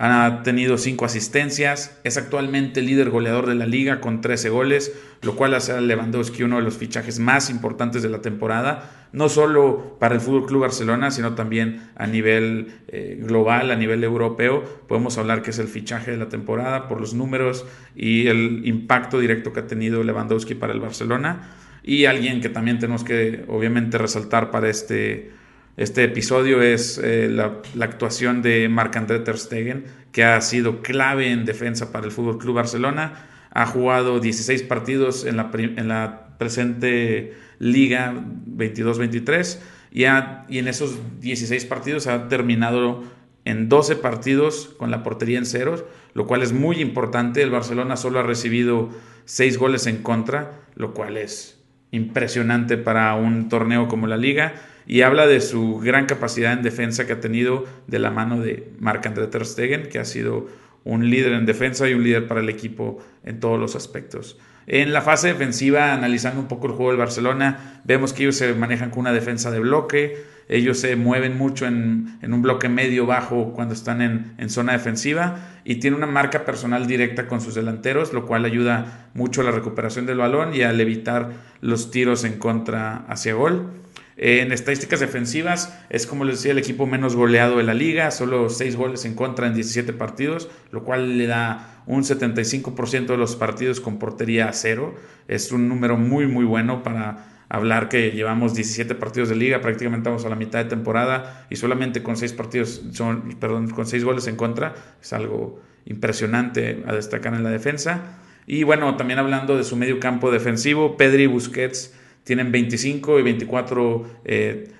ha 0.00 0.44
tenido 0.44 0.78
cinco 0.78 1.04
asistencias, 1.04 1.98
es 2.04 2.16
actualmente 2.16 2.82
líder 2.82 3.10
goleador 3.10 3.46
de 3.46 3.56
la 3.56 3.66
liga 3.66 4.00
con 4.00 4.20
13 4.20 4.48
goles, 4.48 4.96
lo 5.22 5.34
cual 5.34 5.54
hace 5.54 5.72
a 5.72 5.80
Lewandowski 5.80 6.44
uno 6.44 6.56
de 6.56 6.62
los 6.62 6.76
fichajes 6.76 7.18
más 7.18 7.50
importantes 7.50 8.04
de 8.04 8.08
la 8.08 8.22
temporada, 8.22 9.08
no 9.10 9.28
solo 9.28 9.96
para 9.98 10.14
el 10.14 10.20
Fútbol 10.20 10.46
Club 10.46 10.60
Barcelona, 10.62 11.10
sino 11.10 11.34
también 11.34 11.90
a 11.96 12.06
nivel 12.06 12.78
eh, 12.86 13.18
global, 13.20 13.72
a 13.72 13.76
nivel 13.76 14.04
europeo. 14.04 14.62
Podemos 14.86 15.18
hablar 15.18 15.42
que 15.42 15.50
es 15.50 15.58
el 15.58 15.66
fichaje 15.66 16.12
de 16.12 16.16
la 16.16 16.28
temporada 16.28 16.86
por 16.86 17.00
los 17.00 17.14
números 17.14 17.66
y 17.96 18.28
el 18.28 18.62
impacto 18.66 19.18
directo 19.18 19.52
que 19.52 19.60
ha 19.60 19.66
tenido 19.66 20.04
Lewandowski 20.04 20.54
para 20.54 20.72
el 20.72 20.78
Barcelona. 20.78 21.50
Y 21.82 22.04
alguien 22.04 22.40
que 22.40 22.50
también 22.50 22.78
tenemos 22.78 23.02
que 23.02 23.44
obviamente 23.48 23.98
resaltar 23.98 24.52
para 24.52 24.68
este 24.68 25.37
este 25.78 26.02
episodio 26.02 26.60
es 26.60 27.00
eh, 27.02 27.28
la, 27.30 27.62
actuación 27.84 28.42
de 28.42 28.68
Marc-André 28.68 29.20
Ter 29.20 29.38
Stegen, 29.38 29.84
que 30.10 30.24
ha 30.24 30.40
sido 30.40 30.82
clave 30.82 31.30
en 31.30 31.44
defensa 31.44 31.92
para 31.92 32.04
el 32.04 32.10
Fútbol 32.10 32.38
Club 32.38 32.56
Barcelona. 32.56 33.28
Ha 33.52 33.64
jugado 33.64 34.18
16 34.18 34.64
partidos 34.64 35.24
en 35.24 35.36
la, 35.36 35.50
en 35.54 35.86
la 35.86 36.36
presente 36.36 37.32
Liga 37.60 38.12
22-23 38.12 39.60
y, 39.92 40.02
y 40.02 40.58
en 40.58 40.66
esos 40.66 40.98
16 41.20 41.64
partidos 41.66 42.08
ha 42.08 42.26
terminado 42.26 43.04
en 43.44 43.68
12 43.68 43.94
partidos 43.96 44.74
con 44.78 44.90
la 44.90 45.04
portería 45.04 45.38
en 45.38 45.46
ceros, 45.46 45.84
lo 46.12 46.26
cual 46.26 46.42
es 46.42 46.52
muy 46.52 46.80
importante. 46.80 47.40
El 47.40 47.50
Barcelona 47.50 47.96
solo 47.96 48.18
ha 48.18 48.24
recibido 48.24 48.90
6 49.26 49.58
goles 49.58 49.86
en 49.86 50.02
contra, 50.02 50.60
lo 50.74 50.92
cual 50.92 51.16
es 51.16 51.62
impresionante 51.92 52.78
para 52.78 53.14
un 53.14 53.48
torneo 53.48 53.86
como 53.86 54.08
la 54.08 54.16
liga 54.16 54.54
y 54.88 55.02
habla 55.02 55.26
de 55.26 55.42
su 55.42 55.78
gran 55.78 56.06
capacidad 56.06 56.54
en 56.54 56.62
defensa 56.62 57.06
que 57.06 57.12
ha 57.12 57.20
tenido 57.20 57.66
de 57.86 57.98
la 57.98 58.10
mano 58.10 58.40
de 58.40 58.72
Marc-André 58.80 59.26
Ter 59.26 59.44
Stegen, 59.44 59.88
que 59.90 59.98
ha 59.98 60.06
sido 60.06 60.48
un 60.82 61.10
líder 61.10 61.34
en 61.34 61.44
defensa 61.44 61.86
y 61.86 61.92
un 61.92 62.02
líder 62.02 62.26
para 62.26 62.40
el 62.40 62.48
equipo 62.48 62.98
en 63.22 63.38
todos 63.38 63.60
los 63.60 63.76
aspectos. 63.76 64.38
En 64.66 64.94
la 64.94 65.02
fase 65.02 65.28
defensiva, 65.28 65.92
analizando 65.92 66.40
un 66.40 66.48
poco 66.48 66.68
el 66.68 66.72
juego 66.72 66.90
del 66.90 66.98
Barcelona, 66.98 67.82
vemos 67.84 68.14
que 68.14 68.22
ellos 68.22 68.36
se 68.36 68.54
manejan 68.54 68.88
con 68.88 69.00
una 69.00 69.12
defensa 69.12 69.50
de 69.50 69.60
bloque, 69.60 70.24
ellos 70.48 70.78
se 70.78 70.96
mueven 70.96 71.36
mucho 71.36 71.66
en, 71.66 72.18
un 72.22 72.40
bloque 72.40 72.70
medio 72.70 73.04
bajo 73.04 73.52
cuando 73.52 73.74
están 73.74 74.00
en, 74.00 74.32
en, 74.38 74.48
zona 74.48 74.72
defensiva 74.72 75.36
y 75.64 75.76
tiene 75.76 75.98
una 75.98 76.06
marca 76.06 76.46
personal 76.46 76.86
directa 76.86 77.26
con 77.26 77.42
sus 77.42 77.54
delanteros, 77.54 78.14
lo 78.14 78.24
cual 78.24 78.46
ayuda 78.46 79.10
mucho 79.12 79.42
a 79.42 79.44
la 79.44 79.50
recuperación 79.50 80.06
del 80.06 80.16
balón 80.16 80.54
y 80.54 80.62
al 80.62 80.80
evitar 80.80 81.32
los 81.60 81.90
tiros 81.90 82.24
en 82.24 82.38
contra 82.38 83.04
hacia 83.08 83.34
gol. 83.34 83.70
En 84.20 84.50
estadísticas 84.50 84.98
defensivas 84.98 85.78
es 85.90 86.04
como 86.04 86.24
les 86.24 86.38
decía 86.38 86.50
el 86.50 86.58
equipo 86.58 86.88
menos 86.88 87.14
goleado 87.14 87.58
de 87.58 87.62
la 87.62 87.72
liga, 87.72 88.10
solo 88.10 88.50
6 88.50 88.74
goles 88.74 89.04
en 89.04 89.14
contra 89.14 89.46
en 89.46 89.54
17 89.54 89.92
partidos, 89.92 90.50
lo 90.72 90.82
cual 90.82 91.16
le 91.16 91.28
da 91.28 91.84
un 91.86 92.02
75% 92.02 93.06
de 93.06 93.16
los 93.16 93.36
partidos 93.36 93.80
con 93.80 94.00
portería 94.00 94.48
a 94.48 94.52
cero. 94.52 94.96
Es 95.28 95.52
un 95.52 95.68
número 95.68 95.96
muy 95.96 96.26
muy 96.26 96.44
bueno 96.44 96.82
para 96.82 97.44
hablar 97.48 97.88
que 97.88 98.10
llevamos 98.10 98.54
17 98.54 98.96
partidos 98.96 99.28
de 99.28 99.36
liga, 99.36 99.60
prácticamente 99.60 100.08
vamos 100.08 100.24
a 100.24 100.28
la 100.28 100.36
mitad 100.36 100.64
de 100.64 100.68
temporada 100.68 101.46
y 101.48 101.54
solamente 101.54 102.02
con 102.02 102.16
6 102.16 102.32
partidos, 102.32 102.82
son, 102.90 103.36
perdón, 103.38 103.70
con 103.70 103.86
6 103.86 104.04
goles 104.04 104.26
en 104.26 104.34
contra, 104.34 104.74
es 105.00 105.12
algo 105.12 105.60
impresionante 105.86 106.82
a 106.88 106.92
destacar 106.92 107.34
en 107.34 107.44
la 107.44 107.50
defensa. 107.50 108.18
Y 108.48 108.64
bueno, 108.64 108.96
también 108.96 109.20
hablando 109.20 109.56
de 109.56 109.62
su 109.62 109.76
medio 109.76 110.00
campo 110.00 110.32
defensivo, 110.32 110.96
Pedri 110.96 111.26
Busquets 111.26 111.94
tienen 112.24 112.52
25 112.52 113.18
y 113.18 113.22
24 113.22 114.06
eh, 114.24 114.70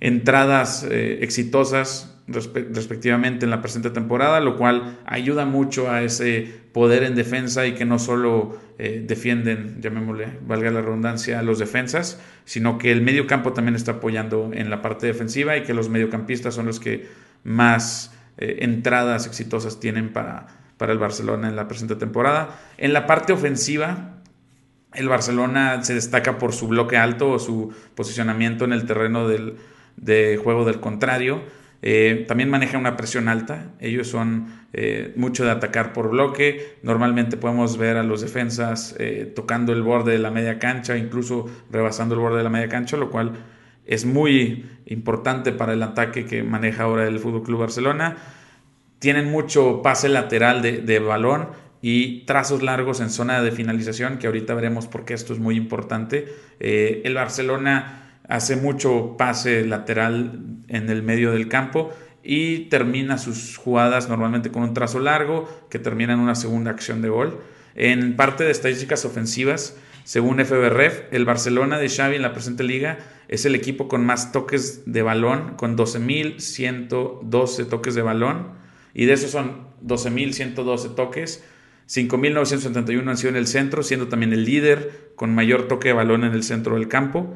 entradas 0.00 0.86
eh, 0.90 1.18
exitosas 1.22 2.08
respectivamente 2.28 3.44
en 3.44 3.50
la 3.50 3.60
presente 3.60 3.90
temporada, 3.90 4.40
lo 4.40 4.56
cual 4.56 4.98
ayuda 5.04 5.44
mucho 5.44 5.90
a 5.90 6.02
ese 6.02 6.48
poder 6.72 7.02
en 7.02 7.14
defensa 7.14 7.66
y 7.66 7.74
que 7.74 7.84
no 7.84 7.98
solo 7.98 8.58
eh, 8.78 9.04
defienden, 9.06 9.80
llamémosle, 9.80 10.38
valga 10.46 10.70
la 10.70 10.80
redundancia, 10.82 11.42
los 11.42 11.58
defensas, 11.58 12.20
sino 12.44 12.78
que 12.78 12.92
el 12.92 13.02
medio 13.02 13.26
campo 13.26 13.52
también 13.52 13.74
está 13.74 13.92
apoyando 13.92 14.50
en 14.54 14.70
la 14.70 14.82
parte 14.82 15.06
defensiva 15.06 15.56
y 15.56 15.62
que 15.64 15.74
los 15.74 15.88
mediocampistas 15.88 16.54
son 16.54 16.66
los 16.66 16.80
que 16.80 17.08
más 17.44 18.14
entradas 18.38 19.26
exitosas 19.26 19.78
tienen 19.78 20.12
para, 20.12 20.46
para 20.82 20.92
el 20.92 20.98
Barcelona 20.98 21.48
en 21.48 21.54
la 21.54 21.68
presente 21.68 21.94
temporada. 21.94 22.58
En 22.76 22.92
la 22.92 23.06
parte 23.06 23.32
ofensiva, 23.32 24.11
el 24.94 25.08
Barcelona 25.08 25.82
se 25.82 25.94
destaca 25.94 26.38
por 26.38 26.52
su 26.52 26.68
bloque 26.68 26.96
alto 26.96 27.30
o 27.30 27.38
su 27.38 27.72
posicionamiento 27.94 28.64
en 28.64 28.72
el 28.72 28.86
terreno 28.86 29.28
del, 29.28 29.56
de 29.96 30.38
juego 30.42 30.64
del 30.64 30.80
contrario. 30.80 31.42
Eh, 31.84 32.24
también 32.28 32.48
maneja 32.48 32.78
una 32.78 32.96
presión 32.96 33.28
alta. 33.28 33.72
Ellos 33.80 34.06
son 34.06 34.46
eh, 34.72 35.12
mucho 35.16 35.44
de 35.44 35.50
atacar 35.50 35.92
por 35.92 36.10
bloque. 36.10 36.78
Normalmente 36.82 37.36
podemos 37.36 37.76
ver 37.76 37.96
a 37.96 38.04
los 38.04 38.20
defensas 38.20 38.94
eh, 38.98 39.30
tocando 39.34 39.72
el 39.72 39.82
borde 39.82 40.12
de 40.12 40.18
la 40.18 40.30
media 40.30 40.58
cancha, 40.58 40.96
incluso 40.96 41.50
rebasando 41.70 42.14
el 42.14 42.20
borde 42.20 42.38
de 42.38 42.44
la 42.44 42.50
media 42.50 42.68
cancha, 42.68 42.96
lo 42.96 43.10
cual 43.10 43.32
es 43.84 44.04
muy 44.04 44.70
importante 44.86 45.50
para 45.50 45.72
el 45.72 45.82
ataque 45.82 46.24
que 46.24 46.44
maneja 46.44 46.84
ahora 46.84 47.06
el 47.08 47.18
Fútbol 47.18 47.42
Club 47.42 47.60
Barcelona. 47.60 48.16
Tienen 49.00 49.28
mucho 49.28 49.82
pase 49.82 50.08
lateral 50.08 50.62
de, 50.62 50.78
de 50.78 51.00
balón 51.00 51.48
y 51.82 52.20
trazos 52.26 52.62
largos 52.62 53.00
en 53.00 53.10
zona 53.10 53.42
de 53.42 53.50
finalización, 53.50 54.18
que 54.18 54.28
ahorita 54.28 54.54
veremos 54.54 54.86
por 54.86 55.04
qué 55.04 55.14
esto 55.14 55.32
es 55.32 55.40
muy 55.40 55.56
importante. 55.56 56.32
Eh, 56.60 57.02
el 57.04 57.14
Barcelona 57.14 58.20
hace 58.28 58.54
mucho 58.54 59.16
pase 59.18 59.66
lateral 59.66 60.38
en 60.68 60.88
el 60.88 61.02
medio 61.02 61.32
del 61.32 61.48
campo 61.48 61.92
y 62.22 62.66
termina 62.66 63.18
sus 63.18 63.56
jugadas 63.56 64.08
normalmente 64.08 64.52
con 64.52 64.62
un 64.62 64.74
trazo 64.74 65.00
largo 65.00 65.66
que 65.68 65.80
termina 65.80 66.12
en 66.12 66.20
una 66.20 66.36
segunda 66.36 66.70
acción 66.70 67.02
de 67.02 67.08
gol. 67.08 67.40
En 67.74 68.14
parte 68.14 68.44
de 68.44 68.52
estadísticas 68.52 69.04
ofensivas, 69.04 69.76
según 70.04 70.38
FBREF, 70.38 71.12
el 71.12 71.24
Barcelona 71.24 71.78
de 71.78 71.88
Xavi 71.88 72.14
en 72.14 72.22
la 72.22 72.32
presente 72.32 72.62
liga 72.62 72.98
es 73.26 73.44
el 73.44 73.56
equipo 73.56 73.88
con 73.88 74.06
más 74.06 74.30
toques 74.30 74.82
de 74.86 75.02
balón, 75.02 75.54
con 75.56 75.76
12.112 75.76 77.68
toques 77.68 77.94
de 77.96 78.02
balón, 78.02 78.50
y 78.94 79.06
de 79.06 79.14
esos 79.14 79.32
son 79.32 79.68
12.112 79.84 80.94
toques 80.94 81.42
5.971 81.88 83.08
han 83.08 83.16
sido 83.16 83.30
en 83.30 83.36
el 83.36 83.46
centro, 83.46 83.82
siendo 83.82 84.08
también 84.08 84.32
el 84.32 84.44
líder 84.44 85.12
con 85.16 85.34
mayor 85.34 85.68
toque 85.68 85.88
de 85.88 85.94
balón 85.94 86.24
en 86.24 86.32
el 86.32 86.42
centro 86.42 86.76
del 86.76 86.88
campo. 86.88 87.34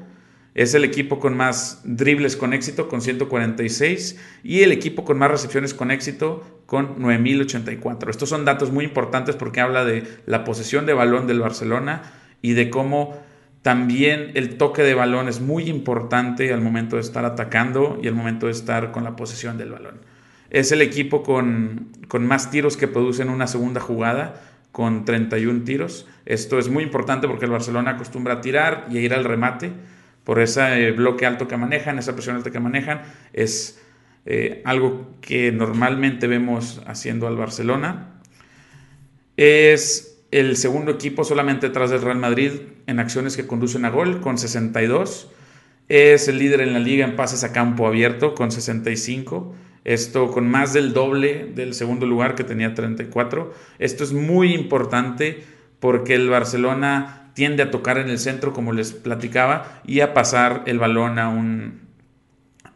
Es 0.54 0.72
el 0.74 0.84
equipo 0.84 1.18
con 1.20 1.36
más 1.36 1.82
dribles 1.84 2.36
con 2.36 2.54
éxito, 2.54 2.88
con 2.88 3.02
146, 3.02 4.18
y 4.42 4.62
el 4.62 4.72
equipo 4.72 5.04
con 5.04 5.18
más 5.18 5.30
recepciones 5.30 5.74
con 5.74 5.90
éxito, 5.90 6.62
con 6.64 6.96
9.084. 6.96 8.08
Estos 8.08 8.30
son 8.30 8.46
datos 8.46 8.70
muy 8.70 8.86
importantes 8.86 9.36
porque 9.36 9.60
habla 9.60 9.84
de 9.84 10.04
la 10.24 10.44
posesión 10.44 10.86
de 10.86 10.94
balón 10.94 11.26
del 11.26 11.40
Barcelona 11.40 12.14
y 12.40 12.54
de 12.54 12.70
cómo 12.70 13.20
también 13.60 14.30
el 14.34 14.56
toque 14.56 14.82
de 14.82 14.94
balón 14.94 15.28
es 15.28 15.40
muy 15.40 15.68
importante 15.68 16.52
al 16.52 16.60
momento 16.60 16.96
de 16.96 17.02
estar 17.02 17.24
atacando 17.24 17.98
y 18.02 18.06
al 18.06 18.14
momento 18.14 18.46
de 18.46 18.52
estar 18.52 18.92
con 18.92 19.04
la 19.04 19.16
posesión 19.16 19.58
del 19.58 19.72
balón. 19.72 20.00
Es 20.56 20.72
el 20.72 20.80
equipo 20.80 21.22
con, 21.22 21.90
más 22.18 22.50
tiros 22.50 22.78
que 22.78 22.88
produce 22.88 23.20
en 23.20 23.28
una 23.28 23.46
segunda 23.46 23.78
jugada, 23.78 24.40
con 24.72 25.04
31 25.04 25.64
tiros. 25.64 26.08
Esto 26.24 26.58
es 26.58 26.70
muy 26.70 26.82
importante 26.82 27.28
porque 27.28 27.44
el 27.44 27.50
Barcelona 27.50 27.90
acostumbra 27.90 28.32
a 28.32 28.40
tirar 28.40 28.86
y 28.90 28.96
a 28.96 29.02
ir 29.02 29.12
al 29.12 29.24
remate 29.24 29.70
por 30.24 30.40
ese 30.40 30.92
bloque 30.92 31.26
alto 31.26 31.46
que 31.46 31.58
manejan, 31.58 31.98
esa 31.98 32.14
presión 32.14 32.36
alta 32.36 32.50
que 32.50 32.58
manejan. 32.58 33.02
Es 33.34 33.82
eh, 34.24 34.62
algo 34.64 35.10
que 35.20 35.52
normalmente 35.52 36.26
vemos 36.26 36.80
haciendo 36.86 37.26
al 37.26 37.36
Barcelona. 37.36 38.14
Es 39.36 40.22
el 40.30 40.56
segundo 40.56 40.92
equipo 40.92 41.22
solamente 41.22 41.66
detrás 41.66 41.90
del 41.90 42.00
Real 42.00 42.16
Madrid 42.16 42.52
en 42.86 42.98
acciones 42.98 43.36
que 43.36 43.46
conducen 43.46 43.84
a 43.84 43.90
gol 43.90 44.22
con 44.22 44.38
62. 44.38 45.30
Es 45.90 46.28
el 46.28 46.38
líder 46.38 46.62
en 46.62 46.72
la 46.72 46.78
liga 46.78 47.04
en 47.04 47.14
pases 47.14 47.44
a 47.44 47.52
campo 47.52 47.86
abierto 47.86 48.34
con 48.34 48.50
65 48.50 49.54
esto 49.86 50.32
con 50.32 50.48
más 50.50 50.72
del 50.72 50.92
doble 50.92 51.52
del 51.54 51.72
segundo 51.72 52.06
lugar 52.06 52.34
que 52.34 52.42
tenía 52.42 52.74
34. 52.74 53.54
Esto 53.78 54.02
es 54.02 54.12
muy 54.12 54.52
importante 54.52 55.44
porque 55.78 56.16
el 56.16 56.28
Barcelona 56.28 57.30
tiende 57.34 57.62
a 57.62 57.70
tocar 57.70 57.98
en 57.98 58.08
el 58.08 58.18
centro, 58.18 58.52
como 58.52 58.72
les 58.72 58.92
platicaba, 58.92 59.80
y 59.86 60.00
a 60.00 60.12
pasar 60.12 60.64
el 60.66 60.80
balón 60.80 61.20
a 61.20 61.28
un, 61.28 61.82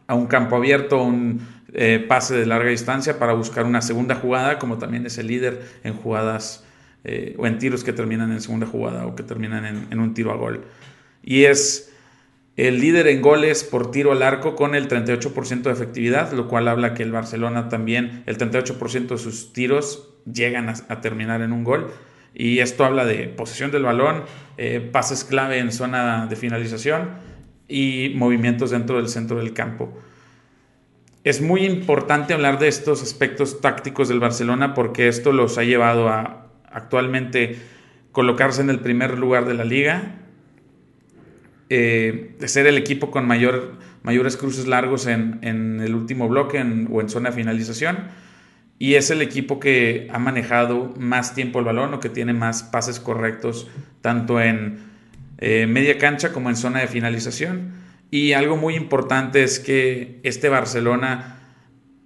a 0.07 0.15
un 0.15 0.27
campo 0.27 0.55
abierto, 0.55 1.03
un 1.03 1.45
eh, 1.73 1.99
pase 2.07 2.37
de 2.37 2.45
larga 2.45 2.69
distancia 2.69 3.19
para 3.19 3.33
buscar 3.33 3.65
una 3.65 3.81
segunda 3.81 4.15
jugada, 4.15 4.57
como 4.57 4.77
también 4.77 5.05
es 5.05 5.17
el 5.17 5.27
líder 5.27 5.61
en 5.83 5.95
jugadas 5.95 6.63
eh, 7.03 7.35
o 7.37 7.45
en 7.45 7.57
tiros 7.57 7.83
que 7.83 7.91
terminan 7.91 8.31
en 8.31 8.39
segunda 8.39 8.67
jugada 8.67 9.05
o 9.05 9.17
que 9.17 9.23
terminan 9.23 9.65
en 9.65 9.99
un 9.99 10.13
tiro 10.13 10.31
a 10.31 10.37
gol. 10.37 10.63
Y 11.23 11.43
es 11.43 11.90
el 12.57 12.81
líder 12.81 13.07
en 13.07 13.21
goles 13.21 13.63
por 13.63 13.91
tiro 13.91 14.11
al 14.11 14.23
arco 14.23 14.55
con 14.55 14.75
el 14.75 14.87
38% 14.87 15.61
de 15.63 15.71
efectividad, 15.71 16.33
lo 16.33 16.47
cual 16.47 16.67
habla 16.67 16.93
que 16.93 17.03
el 17.03 17.11
Barcelona 17.11 17.69
también, 17.69 18.23
el 18.25 18.37
38% 18.37 19.07
de 19.07 19.17
sus 19.17 19.53
tiros 19.53 20.09
llegan 20.31 20.69
a, 20.69 21.01
terminar 21.01 21.41
en 21.41 21.53
un 21.53 21.63
gol. 21.63 21.91
Y 22.33 22.59
esto 22.59 22.85
habla 22.85 23.05
de 23.05 23.27
posesión 23.27 23.71
del 23.71 23.83
balón, 23.83 24.23
eh, 24.57 24.79
pases 24.91 25.23
clave 25.23 25.59
en 25.59 25.71
zona 25.71 26.27
de 26.27 26.35
finalización 26.35 27.09
y 27.67 28.13
movimientos 28.15 28.71
dentro 28.71 28.97
del 28.97 29.07
centro 29.07 29.37
del 29.37 29.53
campo. 29.53 29.97
Es 31.23 31.41
muy 31.41 31.65
importante 31.65 32.33
hablar 32.33 32.59
de 32.59 32.67
estos 32.67 33.01
aspectos 33.01 33.61
tácticos 33.61 34.09
del 34.09 34.19
Barcelona 34.19 34.73
porque 34.73 35.07
esto 35.07 35.31
los 35.31 35.57
ha 35.57 35.63
llevado 35.63 36.09
a 36.09 36.47
actualmente 36.69 37.59
colocarse 38.11 38.61
en 38.61 38.69
el 38.69 38.79
primer 38.79 39.17
lugar 39.17 39.45
de 39.45 39.53
la 39.53 39.63
liga 39.63 40.20
eh, 41.73 42.35
ser 42.47 42.67
el 42.67 42.77
equipo 42.77 43.11
con 43.11 43.25
mayor, 43.25 43.77
mayores 44.03 44.35
cruces 44.35 44.67
largos 44.67 45.07
en, 45.07 45.39
el 45.81 45.95
último 45.95 46.27
bloque 46.27 46.57
o 46.59 47.01
en 47.01 47.09
zona 47.09 47.29
de 47.29 47.35
finalización. 47.37 48.09
Y 48.77 48.95
es 48.95 49.09
el 49.09 49.21
equipo 49.21 49.57
que 49.61 50.09
ha 50.11 50.19
manejado 50.19 50.93
más 50.99 51.33
tiempo 51.33 51.59
el 51.59 51.65
balón 51.65 51.93
o 51.93 52.01
que 52.01 52.09
tiene 52.09 52.33
más 52.33 52.63
pases 52.63 52.99
correctos, 52.99 53.69
tanto 54.01 54.41
en 54.41 54.79
eh, 55.37 55.65
media 55.65 55.97
cancha 55.97 56.33
como 56.33 56.49
en 56.49 56.57
zona 56.57 56.81
de 56.81 56.87
finalización. 56.87 57.71
Y 58.09 58.33
algo 58.33 58.57
muy 58.57 58.75
importante 58.75 59.41
es 59.41 59.61
que 59.61 60.19
este 60.23 60.49
Barcelona 60.49 61.39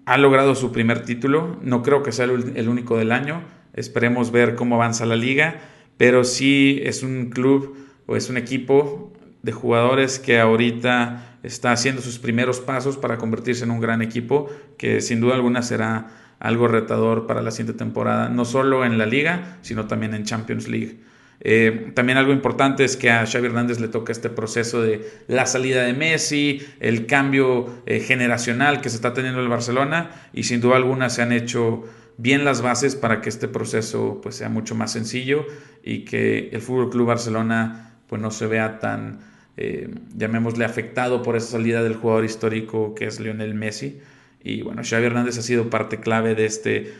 ha 0.06 0.18
logrado 0.20 0.54
su 0.54 0.72
primer 0.72 1.06
título. 1.06 1.60
No 1.64 1.82
creo 1.82 2.04
que 2.04 2.12
sea 2.12 2.26
el 2.26 2.70
único 2.70 2.98
del 2.98 3.12
año. 3.12 3.42
Esperemos 3.74 4.32
ver 4.32 4.54
cómo 4.54 4.76
avanza 4.76 5.08
la 5.08 5.16
liga. 5.16 5.60
Pero 5.98 6.24
sí 6.24 6.82
es 6.84 7.02
un 7.02 7.32
club 7.32 7.76
o 8.06 8.16
es 8.16 8.30
un 8.30 8.38
equipo 8.38 9.12
de 9.46 9.52
jugadores 9.52 10.18
que 10.18 10.40
ahorita 10.40 11.38
está 11.44 11.72
haciendo 11.72 12.02
sus 12.02 12.18
primeros 12.18 12.62
pasos 12.62 12.98
para 12.98 13.20
convertirse 13.20 13.64
en 13.64 13.70
un 13.70 13.80
gran 13.80 14.02
equipo, 14.02 14.50
que 14.80 15.02
sin 15.02 15.22
duda 15.22 15.36
alguna 15.36 15.62
será 15.62 16.08
algo 16.40 16.68
retador 16.68 17.28
para 17.28 17.44
la 17.44 17.52
siguiente 17.52 17.78
temporada, 17.78 18.28
no 18.28 18.44
solo 18.44 18.84
en 18.86 18.98
la 18.98 19.06
liga, 19.06 19.60
sino 19.62 19.86
también 19.86 20.16
en 20.16 20.24
Champions 20.24 20.68
League. 20.68 20.98
Eh, 21.42 21.92
también 21.94 22.18
algo 22.18 22.34
importante 22.34 22.84
es 22.84 22.98
que 22.98 23.12
a 23.12 23.28
Xavi 23.28 23.46
Hernández 23.46 23.80
le 23.80 23.88
toca 23.88 24.12
este 24.12 24.32
proceso 24.32 24.82
de 24.82 25.08
la 25.28 25.46
salida 25.46 25.84
de 25.84 25.94
Messi, 25.94 26.66
el 26.80 27.06
cambio 27.06 27.84
eh, 27.86 28.00
generacional 28.00 28.82
que 28.82 28.90
se 28.90 28.96
está 28.96 29.14
teniendo 29.14 29.38
en 29.40 29.44
el 29.44 29.52
Barcelona 29.52 30.10
y 30.34 30.44
sin 30.44 30.60
duda 30.60 30.78
alguna 30.78 31.12
se 31.12 31.22
han 31.22 31.32
hecho 31.32 31.84
bien 32.18 32.46
las 32.46 32.64
bases 32.64 32.96
para 32.96 33.22
que 33.22 33.30
este 33.30 33.48
proceso 33.48 34.22
pues, 34.24 34.38
sea 34.38 34.50
mucho 34.50 34.74
más 34.74 34.92
sencillo 34.94 35.46
y 35.84 36.04
que 36.04 36.50
el 36.52 36.62
Fútbol 36.62 36.90
Club 36.90 37.08
Barcelona 37.10 37.92
pues, 38.08 38.20
no 38.20 38.32
se 38.32 38.48
vea 38.48 38.80
tan, 38.80 39.20
eh, 39.58 39.90
llamémosle, 40.16 40.66
afectado 40.66 41.22
por 41.22 41.36
esa 41.36 41.52
salida 41.52 41.82
del 41.82 41.96
jugador 41.96 42.26
histórico 42.26 42.94
que 42.94 43.06
es 43.06 43.20
Lionel 43.20 43.54
Messi. 43.54 44.00
Y 44.44 44.62
bueno, 44.62 44.82
Xavi 44.84 45.06
Hernández 45.06 45.38
ha 45.38 45.42
sido 45.42 45.70
parte 45.70 46.00
clave 46.00 46.36
de 46.36 46.46
este 46.46 46.94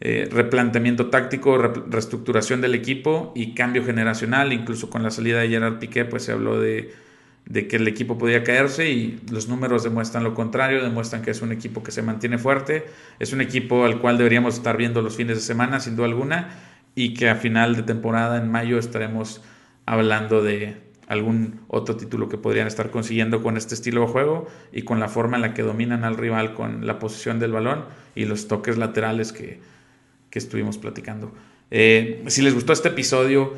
eh, 0.00 0.28
replanteamiento 0.30 1.08
táctico, 1.08 1.56
reestructuración 1.58 2.60
del 2.60 2.74
equipo 2.74 3.32
y 3.34 3.54
cambio 3.54 3.84
generacional. 3.84 4.52
Incluso 4.52 4.90
con 4.90 5.02
la 5.02 5.10
salida 5.10 5.40
de 5.40 5.48
Gerard 5.48 5.78
Piqué, 5.78 6.04
pues 6.04 6.24
se 6.24 6.32
habló 6.32 6.60
de, 6.60 6.92
que 7.52 7.76
el 7.76 7.86
equipo 7.88 8.18
podía 8.18 8.42
caerse 8.42 8.90
y 8.90 9.20
los 9.30 9.48
números 9.48 9.84
demuestran 9.84 10.24
lo 10.24 10.34
contrario, 10.34 10.82
demuestran 10.82 11.22
que 11.22 11.30
es 11.30 11.42
un 11.42 11.52
equipo 11.52 11.82
que 11.82 11.92
se 11.92 12.02
mantiene 12.02 12.38
fuerte, 12.38 12.86
es 13.20 13.32
un 13.32 13.40
equipo 13.40 13.84
al 13.84 14.00
cual 14.00 14.18
deberíamos 14.18 14.56
estar 14.56 14.76
viendo 14.76 15.02
los 15.02 15.16
fines 15.16 15.36
de 15.36 15.42
semana, 15.42 15.78
sin 15.78 15.94
duda 15.94 16.06
alguna, 16.06 16.58
y 16.94 17.14
que 17.14 17.28
a 17.28 17.36
final 17.36 17.76
de 17.76 17.82
temporada, 17.82 18.38
en 18.38 18.50
mayo, 18.50 18.78
estaremos 18.78 19.42
hablando 19.86 20.42
de, 20.42 20.85
algún 21.06 21.60
otro 21.68 21.96
título 21.96 22.28
que 22.28 22.36
podrían 22.36 22.66
estar 22.66 22.90
consiguiendo 22.90 23.42
con 23.42 23.56
este 23.56 23.74
estilo 23.74 24.02
de 24.02 24.06
juego 24.08 24.46
y 24.72 24.82
con 24.82 25.00
la 25.00 25.08
forma 25.08 25.36
en 25.36 25.42
la 25.42 25.54
que 25.54 25.62
dominan 25.62 26.04
al 26.04 26.16
rival 26.16 26.54
con 26.54 26.86
la 26.86 26.98
posición 26.98 27.38
del 27.38 27.52
balón 27.52 27.84
y 28.14 28.24
los 28.24 28.48
toques 28.48 28.76
laterales 28.76 29.32
que, 29.32 29.60
estuvimos 30.36 30.76
platicando. 30.76 31.32
Eh, 31.70 32.22
si 32.26 32.42
les 32.42 32.52
gustó 32.52 32.74
este 32.74 32.88
episodio, 32.88 33.54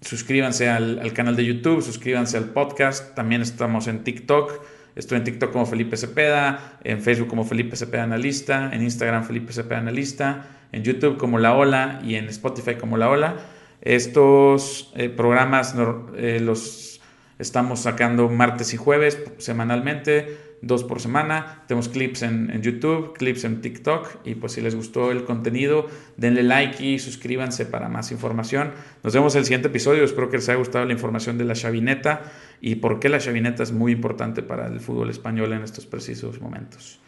suscríbanse 0.00 0.70
al, 0.70 1.12
canal 1.12 1.36
de 1.36 1.44
YouTube, 1.44 1.82
suscríbanse 1.82 2.38
al 2.38 2.46
podcast, 2.46 3.14
también 3.14 3.42
estamos 3.42 3.86
en 3.86 4.02
TikTok. 4.02 4.62
Estoy 4.96 5.18
en 5.18 5.24
TikTok 5.24 5.52
como 5.52 5.66
Felipe 5.66 5.98
Cepeda, 5.98 6.78
en 6.84 7.02
Facebook 7.02 7.28
como 7.28 7.44
Felipe 7.44 7.76
Cepeda 7.76 8.04
Analista, 8.04 8.70
en 8.72 8.82
Instagram 8.82 9.24
Felipe 9.24 9.52
Cepeda 9.52 9.80
Analista, 9.80 10.46
en 10.72 10.84
YouTube 10.84 11.18
como 11.18 11.38
La 11.38 11.54
Ola 11.54 12.00
y 12.02 12.14
en 12.14 12.30
Spotify 12.30 12.76
como 12.76 12.96
La 12.96 13.10
Ola. 13.10 13.36
Estos 13.84 14.90
eh, 14.96 15.10
programas 15.10 15.74
eh, 16.16 16.40
los 16.40 17.02
estamos 17.38 17.80
sacando 17.80 18.30
martes 18.30 18.72
y 18.72 18.78
jueves 18.78 19.22
semanalmente, 19.36 20.38
dos 20.62 20.84
por 20.84 21.00
semana. 21.00 21.64
Tenemos 21.68 21.90
clips 21.90 22.22
en, 22.22 22.62
YouTube, 22.62 23.12
clips 23.12 23.44
en 23.44 23.60
TikTok 23.60 24.08
y 24.24 24.36
pues 24.36 24.52
si 24.52 24.62
les 24.62 24.74
gustó 24.74 25.10
el 25.10 25.24
contenido, 25.24 25.86
denle 26.16 26.42
like 26.42 26.82
y 26.82 26.98
suscríbanse 26.98 27.66
para 27.66 27.90
más 27.90 28.10
información. 28.10 28.72
Nos 29.02 29.12
vemos 29.12 29.34
en 29.34 29.40
el 29.40 29.44
siguiente 29.44 29.68
episodio. 29.68 30.02
Espero 30.02 30.30
que 30.30 30.38
les 30.38 30.48
haya 30.48 30.56
gustado 30.56 30.86
la 30.86 30.94
información 30.94 31.36
de 31.36 31.44
la 31.44 31.52
chavineta 31.52 32.22
y 32.62 32.76
por 32.76 33.00
qué 33.00 33.10
la 33.10 33.18
chavineta 33.18 33.62
es 33.62 33.72
muy 33.72 33.92
importante 33.92 34.42
para 34.42 34.66
el 34.68 34.80
fútbol 34.80 35.10
español 35.10 35.52
en 35.52 35.62
estos 35.62 35.84
precisos 35.84 36.40
momentos. 36.40 37.00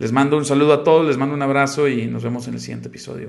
Les 0.00 0.10
mando 0.10 0.36
un 0.36 0.44
saludo 0.44 0.72
a 0.72 0.82
todos, 0.82 1.06
les 1.06 1.16
mando 1.16 1.36
un 1.36 1.42
abrazo 1.42 1.86
y 1.86 2.08
nos 2.08 2.24
vemos 2.24 2.48
en 2.48 2.54
el 2.54 2.60
siguiente 2.60 2.88
episodio. 2.88 3.28